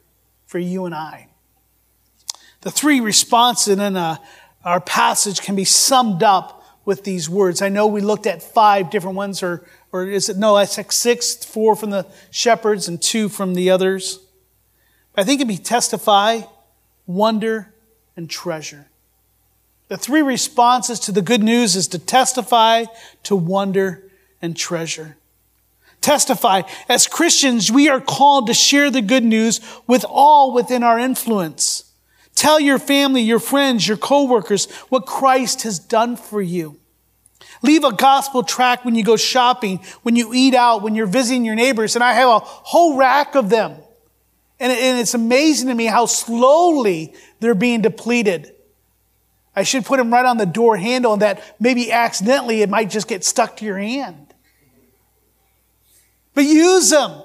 [0.46, 1.31] for you and I.
[2.62, 4.16] The three responses in uh,
[4.64, 7.60] our passage can be summed up with these words.
[7.60, 10.90] I know we looked at five different ones, or, or is it, no, I said
[10.92, 14.20] six, four from the shepherds and two from the others.
[15.16, 16.42] I think it'd be testify,
[17.06, 17.72] wonder,
[18.16, 18.86] and treasure.
[19.88, 22.84] The three responses to the good news is to testify,
[23.24, 24.04] to wonder,
[24.40, 25.16] and treasure.
[26.00, 26.62] Testify.
[26.88, 31.91] As Christians, we are called to share the good news with all within our influence.
[32.34, 36.78] Tell your family, your friends, your coworkers what Christ has done for you.
[37.62, 41.44] Leave a gospel tract when you go shopping, when you eat out, when you're visiting
[41.44, 41.94] your neighbors.
[41.94, 43.76] And I have a whole rack of them.
[44.58, 48.54] And, it's amazing to me how slowly they're being depleted.
[49.54, 52.88] I should put them right on the door handle and that maybe accidentally it might
[52.88, 54.34] just get stuck to your hand.
[56.34, 57.22] But use them.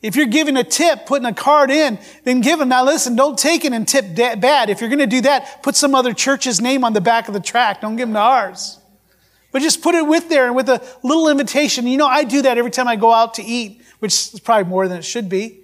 [0.00, 2.68] If you're giving a tip, putting a card in, then give them.
[2.68, 4.70] Now listen, don't take it and tip bad.
[4.70, 7.34] If you're going to do that, put some other church's name on the back of
[7.34, 7.80] the track.
[7.80, 8.78] Don't give them to ours.
[9.50, 11.86] But just put it with there and with a little invitation.
[11.86, 14.68] You know, I do that every time I go out to eat, which is probably
[14.68, 15.60] more than it should be.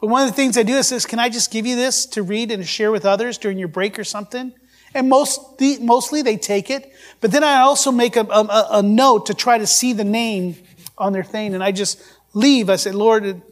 [0.00, 2.06] But one of the things I do is this, can I just give you this
[2.06, 4.52] to read and share with others during your break or something?
[4.94, 5.40] And most,
[5.80, 6.92] mostly they take it.
[7.20, 10.56] But then I also make a, a, a note to try to see the name
[10.96, 11.54] on their thing.
[11.54, 12.00] And I just
[12.38, 13.42] leave, I said, Lord,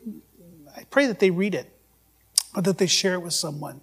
[0.76, 1.70] I pray that they read it
[2.54, 3.80] or that they share it with someone.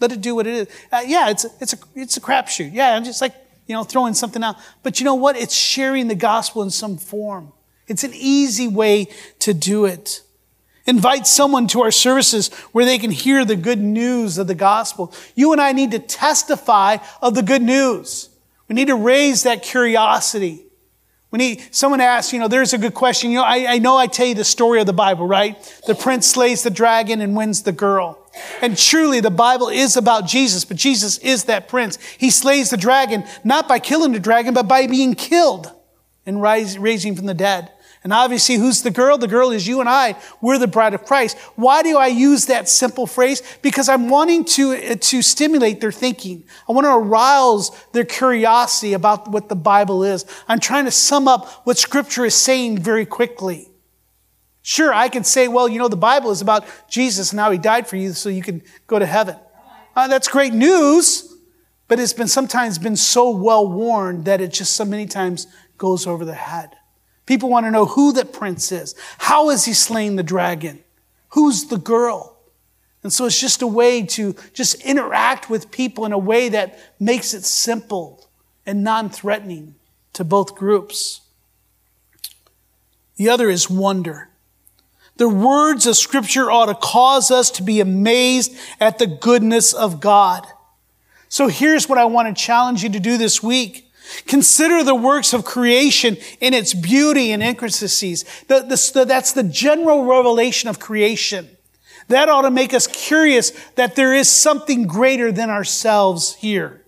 [0.00, 0.68] Let it do what it is.
[0.90, 2.72] Uh, yeah, it's a, it's a, it's a crapshoot.
[2.72, 3.34] Yeah, I'm just like,
[3.68, 4.56] you know, throwing something out.
[4.82, 5.36] But you know what?
[5.36, 7.52] It's sharing the gospel in some form.
[7.86, 9.08] It's an easy way
[9.40, 10.22] to do it.
[10.86, 15.14] Invite someone to our services where they can hear the good news of the gospel.
[15.36, 18.28] You and I need to testify of the good news.
[18.66, 20.64] We need to raise that curiosity.
[21.32, 23.30] When he, someone asks, you know, there's a good question.
[23.30, 25.56] You know, I, I know I tell you the story of the Bible, right?
[25.86, 28.18] The prince slays the dragon and wins the girl.
[28.60, 31.96] And truly the Bible is about Jesus, but Jesus is that prince.
[32.18, 35.72] He slays the dragon, not by killing the dragon, but by being killed
[36.26, 37.70] and rise, raising from the dead.
[38.04, 39.16] And obviously, who's the girl?
[39.16, 40.16] The girl is you and I.
[40.40, 41.38] We're the bride of Christ.
[41.54, 43.42] Why do I use that simple phrase?
[43.62, 46.42] Because I'm wanting to, to stimulate their thinking.
[46.68, 50.26] I want to arouse their curiosity about what the Bible is.
[50.48, 53.68] I'm trying to sum up what Scripture is saying very quickly.
[54.62, 57.58] Sure, I can say, well, you know, the Bible is about Jesus and how he
[57.58, 59.36] died for you so you can go to heaven.
[59.94, 61.28] Uh, that's great news.
[61.88, 65.46] but it's been sometimes been so well worn that it just so many times
[65.76, 66.74] goes over the head.
[67.26, 68.94] People want to know who that prince is.
[69.18, 70.82] How is he slaying the dragon?
[71.30, 72.36] Who's the girl?
[73.02, 76.78] And so it's just a way to just interact with people in a way that
[77.00, 78.28] makes it simple
[78.64, 79.74] and non-threatening
[80.12, 81.20] to both groups.
[83.16, 84.28] The other is wonder.
[85.16, 90.00] The words of scripture ought to cause us to be amazed at the goodness of
[90.00, 90.46] God.
[91.28, 93.90] So here's what I want to challenge you to do this week.
[94.26, 98.24] Consider the works of creation in its beauty and intricacies.
[98.48, 101.48] The, the, that's the general revelation of creation.
[102.08, 106.82] That ought to make us curious that there is something greater than ourselves here.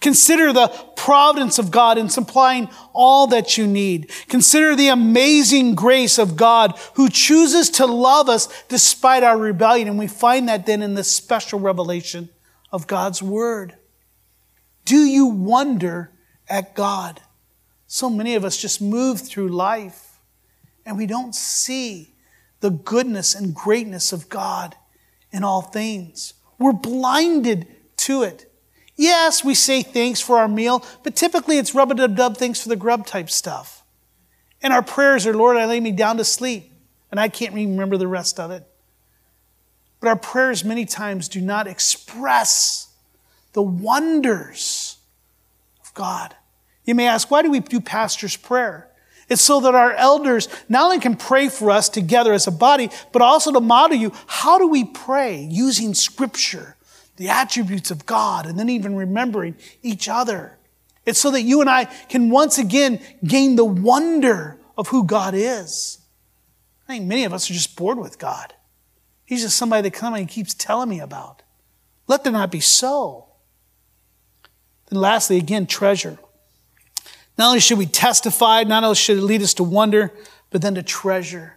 [0.00, 4.10] Consider the providence of God in supplying all that you need.
[4.28, 9.88] Consider the amazing grace of God who chooses to love us despite our rebellion.
[9.88, 12.28] And we find that then in this special revelation
[12.72, 13.76] of God's Word.
[14.84, 16.10] Do you wonder
[16.48, 17.20] at God?
[17.86, 20.18] So many of us just move through life
[20.84, 22.14] and we don't see
[22.60, 24.74] the goodness and greatness of God
[25.30, 26.34] in all things.
[26.58, 27.66] We're blinded
[27.98, 28.52] to it.
[28.96, 32.62] Yes, we say thanks for our meal, but typically it's rub a dub dub thanks
[32.62, 33.82] for the grub type stuff.
[34.62, 36.72] And our prayers are, Lord, I lay me down to sleep.
[37.10, 38.64] And I can't remember the rest of it.
[40.00, 42.92] But our prayers many times do not express
[43.52, 44.85] the wonders
[45.96, 46.36] God.
[46.84, 48.88] You may ask, why do we do pastor's prayer?
[49.28, 52.90] It's so that our elders not only can pray for us together as a body,
[53.10, 56.76] but also to model you how do we pray using scripture,
[57.16, 60.56] the attributes of God, and then even remembering each other.
[61.04, 65.34] It's so that you and I can once again gain the wonder of who God
[65.34, 65.98] is.
[66.88, 68.54] I think many of us are just bored with God.
[69.24, 71.42] He's just somebody that comes and keeps telling me about.
[72.06, 73.25] Let there not be so.
[74.88, 76.18] Then lastly, again, treasure.
[77.38, 80.12] Not only should we testify, not only should it lead us to wonder,
[80.50, 81.54] but then to treasure.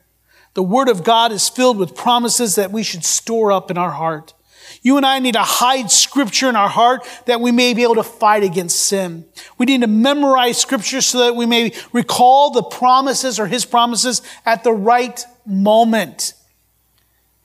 [0.56, 3.92] The Word of God is filled with promises that we should store up in our
[3.92, 4.34] heart.
[4.82, 7.96] You and I need to hide Scripture in our heart that we may be able
[7.96, 9.26] to fight against sin.
[9.58, 14.22] We need to memorize Scripture so that we may recall the promises or His promises
[14.46, 16.34] at the right moment.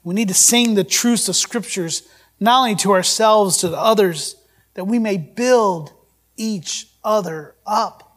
[0.03, 2.03] We need to sing the truths of Scriptures
[2.41, 4.37] not only to ourselves, to the others,
[4.75, 5.93] that we may build
[6.37, 8.15] each other up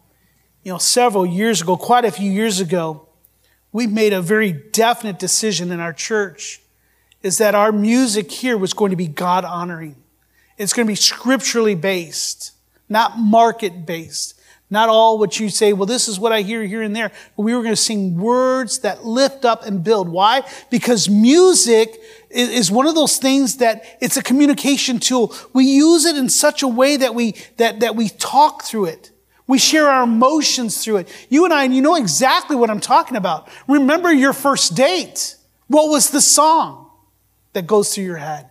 [0.67, 3.07] you know, several years ago, quite a few years ago,
[3.71, 6.59] we made a very definite decision in our church
[7.23, 9.95] is that our music here was going to be God honoring.
[10.57, 12.51] It's going to be scripturally based,
[12.89, 14.33] not market based.
[14.69, 17.13] Not all what you say, well, this is what I hear here and there.
[17.37, 20.09] But we were going to sing words that lift up and build.
[20.09, 20.41] Why?
[20.69, 21.97] Because music
[22.29, 25.33] is one of those things that it's a communication tool.
[25.53, 29.11] We use it in such a way that we, that, that we talk through it.
[29.47, 31.27] We share our emotions through it.
[31.29, 33.47] You and I, and you know exactly what I'm talking about.
[33.67, 35.37] Remember your first date.
[35.67, 36.89] What was the song
[37.53, 38.49] that goes through your head?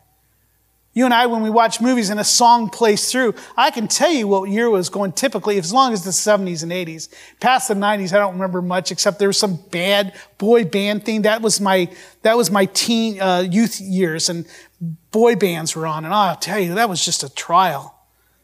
[0.97, 4.11] You and I, when we watch movies and a song plays through, I can tell
[4.11, 7.11] you what year was going typically, as long as the 70s and 80s.
[7.39, 11.23] Past the 90s, I don't remember much, except there was some bad boy band thing.
[11.23, 11.91] That was my,
[12.23, 14.47] that was my teen, uh, youth years, and
[15.11, 16.07] boy bands were on.
[16.07, 17.95] And I'll tell you, that was just a trial.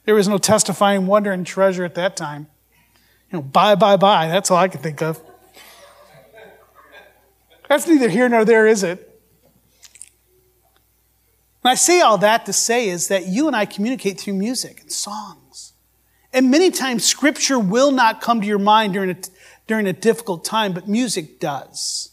[0.04, 2.48] There was no testifying wonder and treasure at that time.
[3.30, 4.28] You know, bye, bye, bye.
[4.28, 5.18] That's all I can think of.
[7.66, 9.11] That's neither here nor there, is it?
[11.62, 14.80] And I say all that to say is that you and I communicate through music
[14.80, 15.72] and songs.
[16.32, 19.16] And many times scripture will not come to your mind during a,
[19.66, 22.10] during a difficult time, but music does.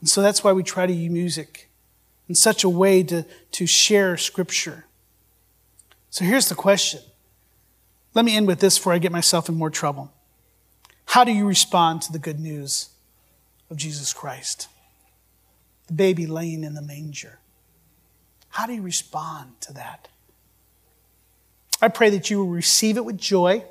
[0.00, 1.68] And so that's why we try to use music
[2.28, 4.84] in such a way to, to share scripture.
[6.10, 7.00] So here's the question
[8.14, 10.12] let me end with this before I get myself in more trouble.
[11.06, 12.88] How do you respond to the good news
[13.70, 14.68] of Jesus Christ?
[15.86, 17.38] The baby laying in the manger.
[18.50, 20.08] How do you respond to that?
[21.80, 23.64] I pray that you will receive it with joy,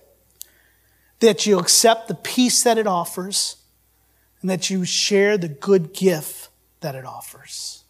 [1.20, 3.58] that you'll accept the peace that it offers,
[4.42, 6.50] and that you share the good gift
[6.80, 7.84] that it offers.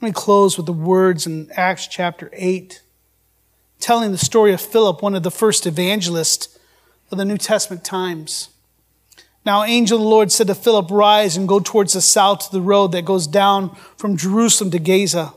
[0.00, 2.82] Let me close with the words in Acts chapter 8
[3.80, 6.58] telling the story of Philip, one of the first evangelists
[7.10, 8.50] of the New Testament times.
[9.44, 12.52] Now, angel of the Lord said to Philip, Rise and go towards the south to
[12.52, 15.32] the road that goes down from Jerusalem to Gaza.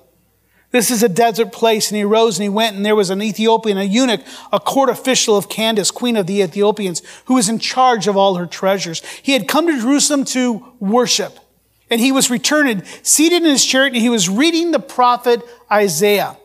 [0.74, 1.90] This is a desert place.
[1.90, 4.22] And he rose and he went, and there was an Ethiopian, a eunuch,
[4.52, 8.36] a court official of Candace, queen of the Ethiopians, who was in charge of all
[8.36, 9.02] her treasures.
[9.22, 11.38] He had come to Jerusalem to worship.
[11.92, 16.38] And he was returning, seated in his chariot, and he was reading the prophet Isaiah.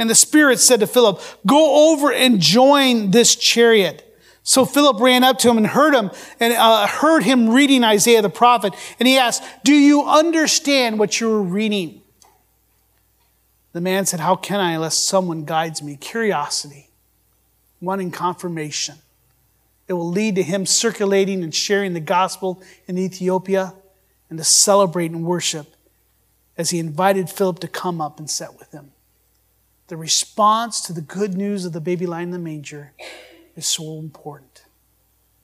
[0.00, 4.04] And the Spirit said to Philip, Go over and join this chariot.
[4.42, 6.10] So Philip ran up to him and heard him
[6.40, 8.74] and uh, heard him reading Isaiah the prophet.
[8.98, 12.02] And he asked, Do you understand what you're reading?
[13.78, 15.94] The man said, How can I unless someone guides me?
[15.94, 16.90] Curiosity,
[17.80, 18.96] wanting confirmation.
[19.86, 23.74] It will lead to him circulating and sharing the gospel in Ethiopia
[24.28, 25.76] and to celebrate and worship
[26.56, 28.90] as he invited Philip to come up and sit with him.
[29.86, 32.94] The response to the good news of the baby lying in the manger
[33.54, 34.64] is so important.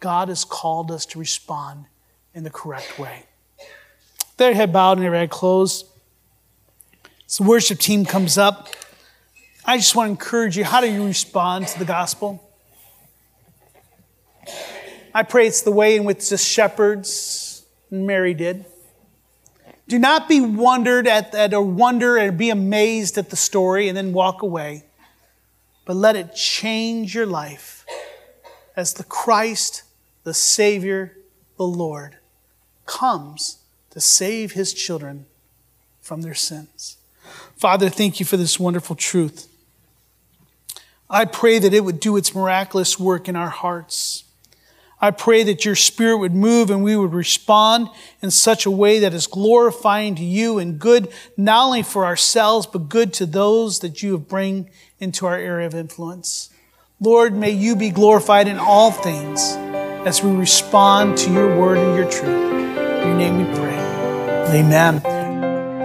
[0.00, 1.84] God has called us to respond
[2.34, 3.26] in the correct way.
[4.38, 5.86] Their head bowed and their head closed.
[7.26, 8.68] As the worship team comes up,
[9.64, 12.42] I just want to encourage you how do you respond to the gospel?
[15.14, 18.66] I pray it's the way in which the shepherds and Mary did.
[19.88, 23.96] Do not be wondered at, at or wonder and be amazed at the story and
[23.96, 24.84] then walk away,
[25.84, 27.86] but let it change your life
[28.76, 29.82] as the Christ,
[30.24, 31.16] the Savior,
[31.56, 32.16] the Lord,
[32.86, 33.58] comes
[33.90, 35.26] to save his children
[36.02, 36.98] from their sins.
[37.56, 39.48] Father, thank you for this wonderful truth.
[41.08, 44.24] I pray that it would do its miraculous work in our hearts.
[45.00, 47.88] I pray that your spirit would move and we would respond
[48.22, 52.66] in such a way that is glorifying to you and good not only for ourselves,
[52.66, 56.48] but good to those that you have bring into our area of influence.
[57.00, 59.52] Lord, may you be glorified in all things
[60.06, 62.52] as we respond to your word and your truth.
[62.52, 63.76] In your name we pray.
[64.58, 65.13] Amen.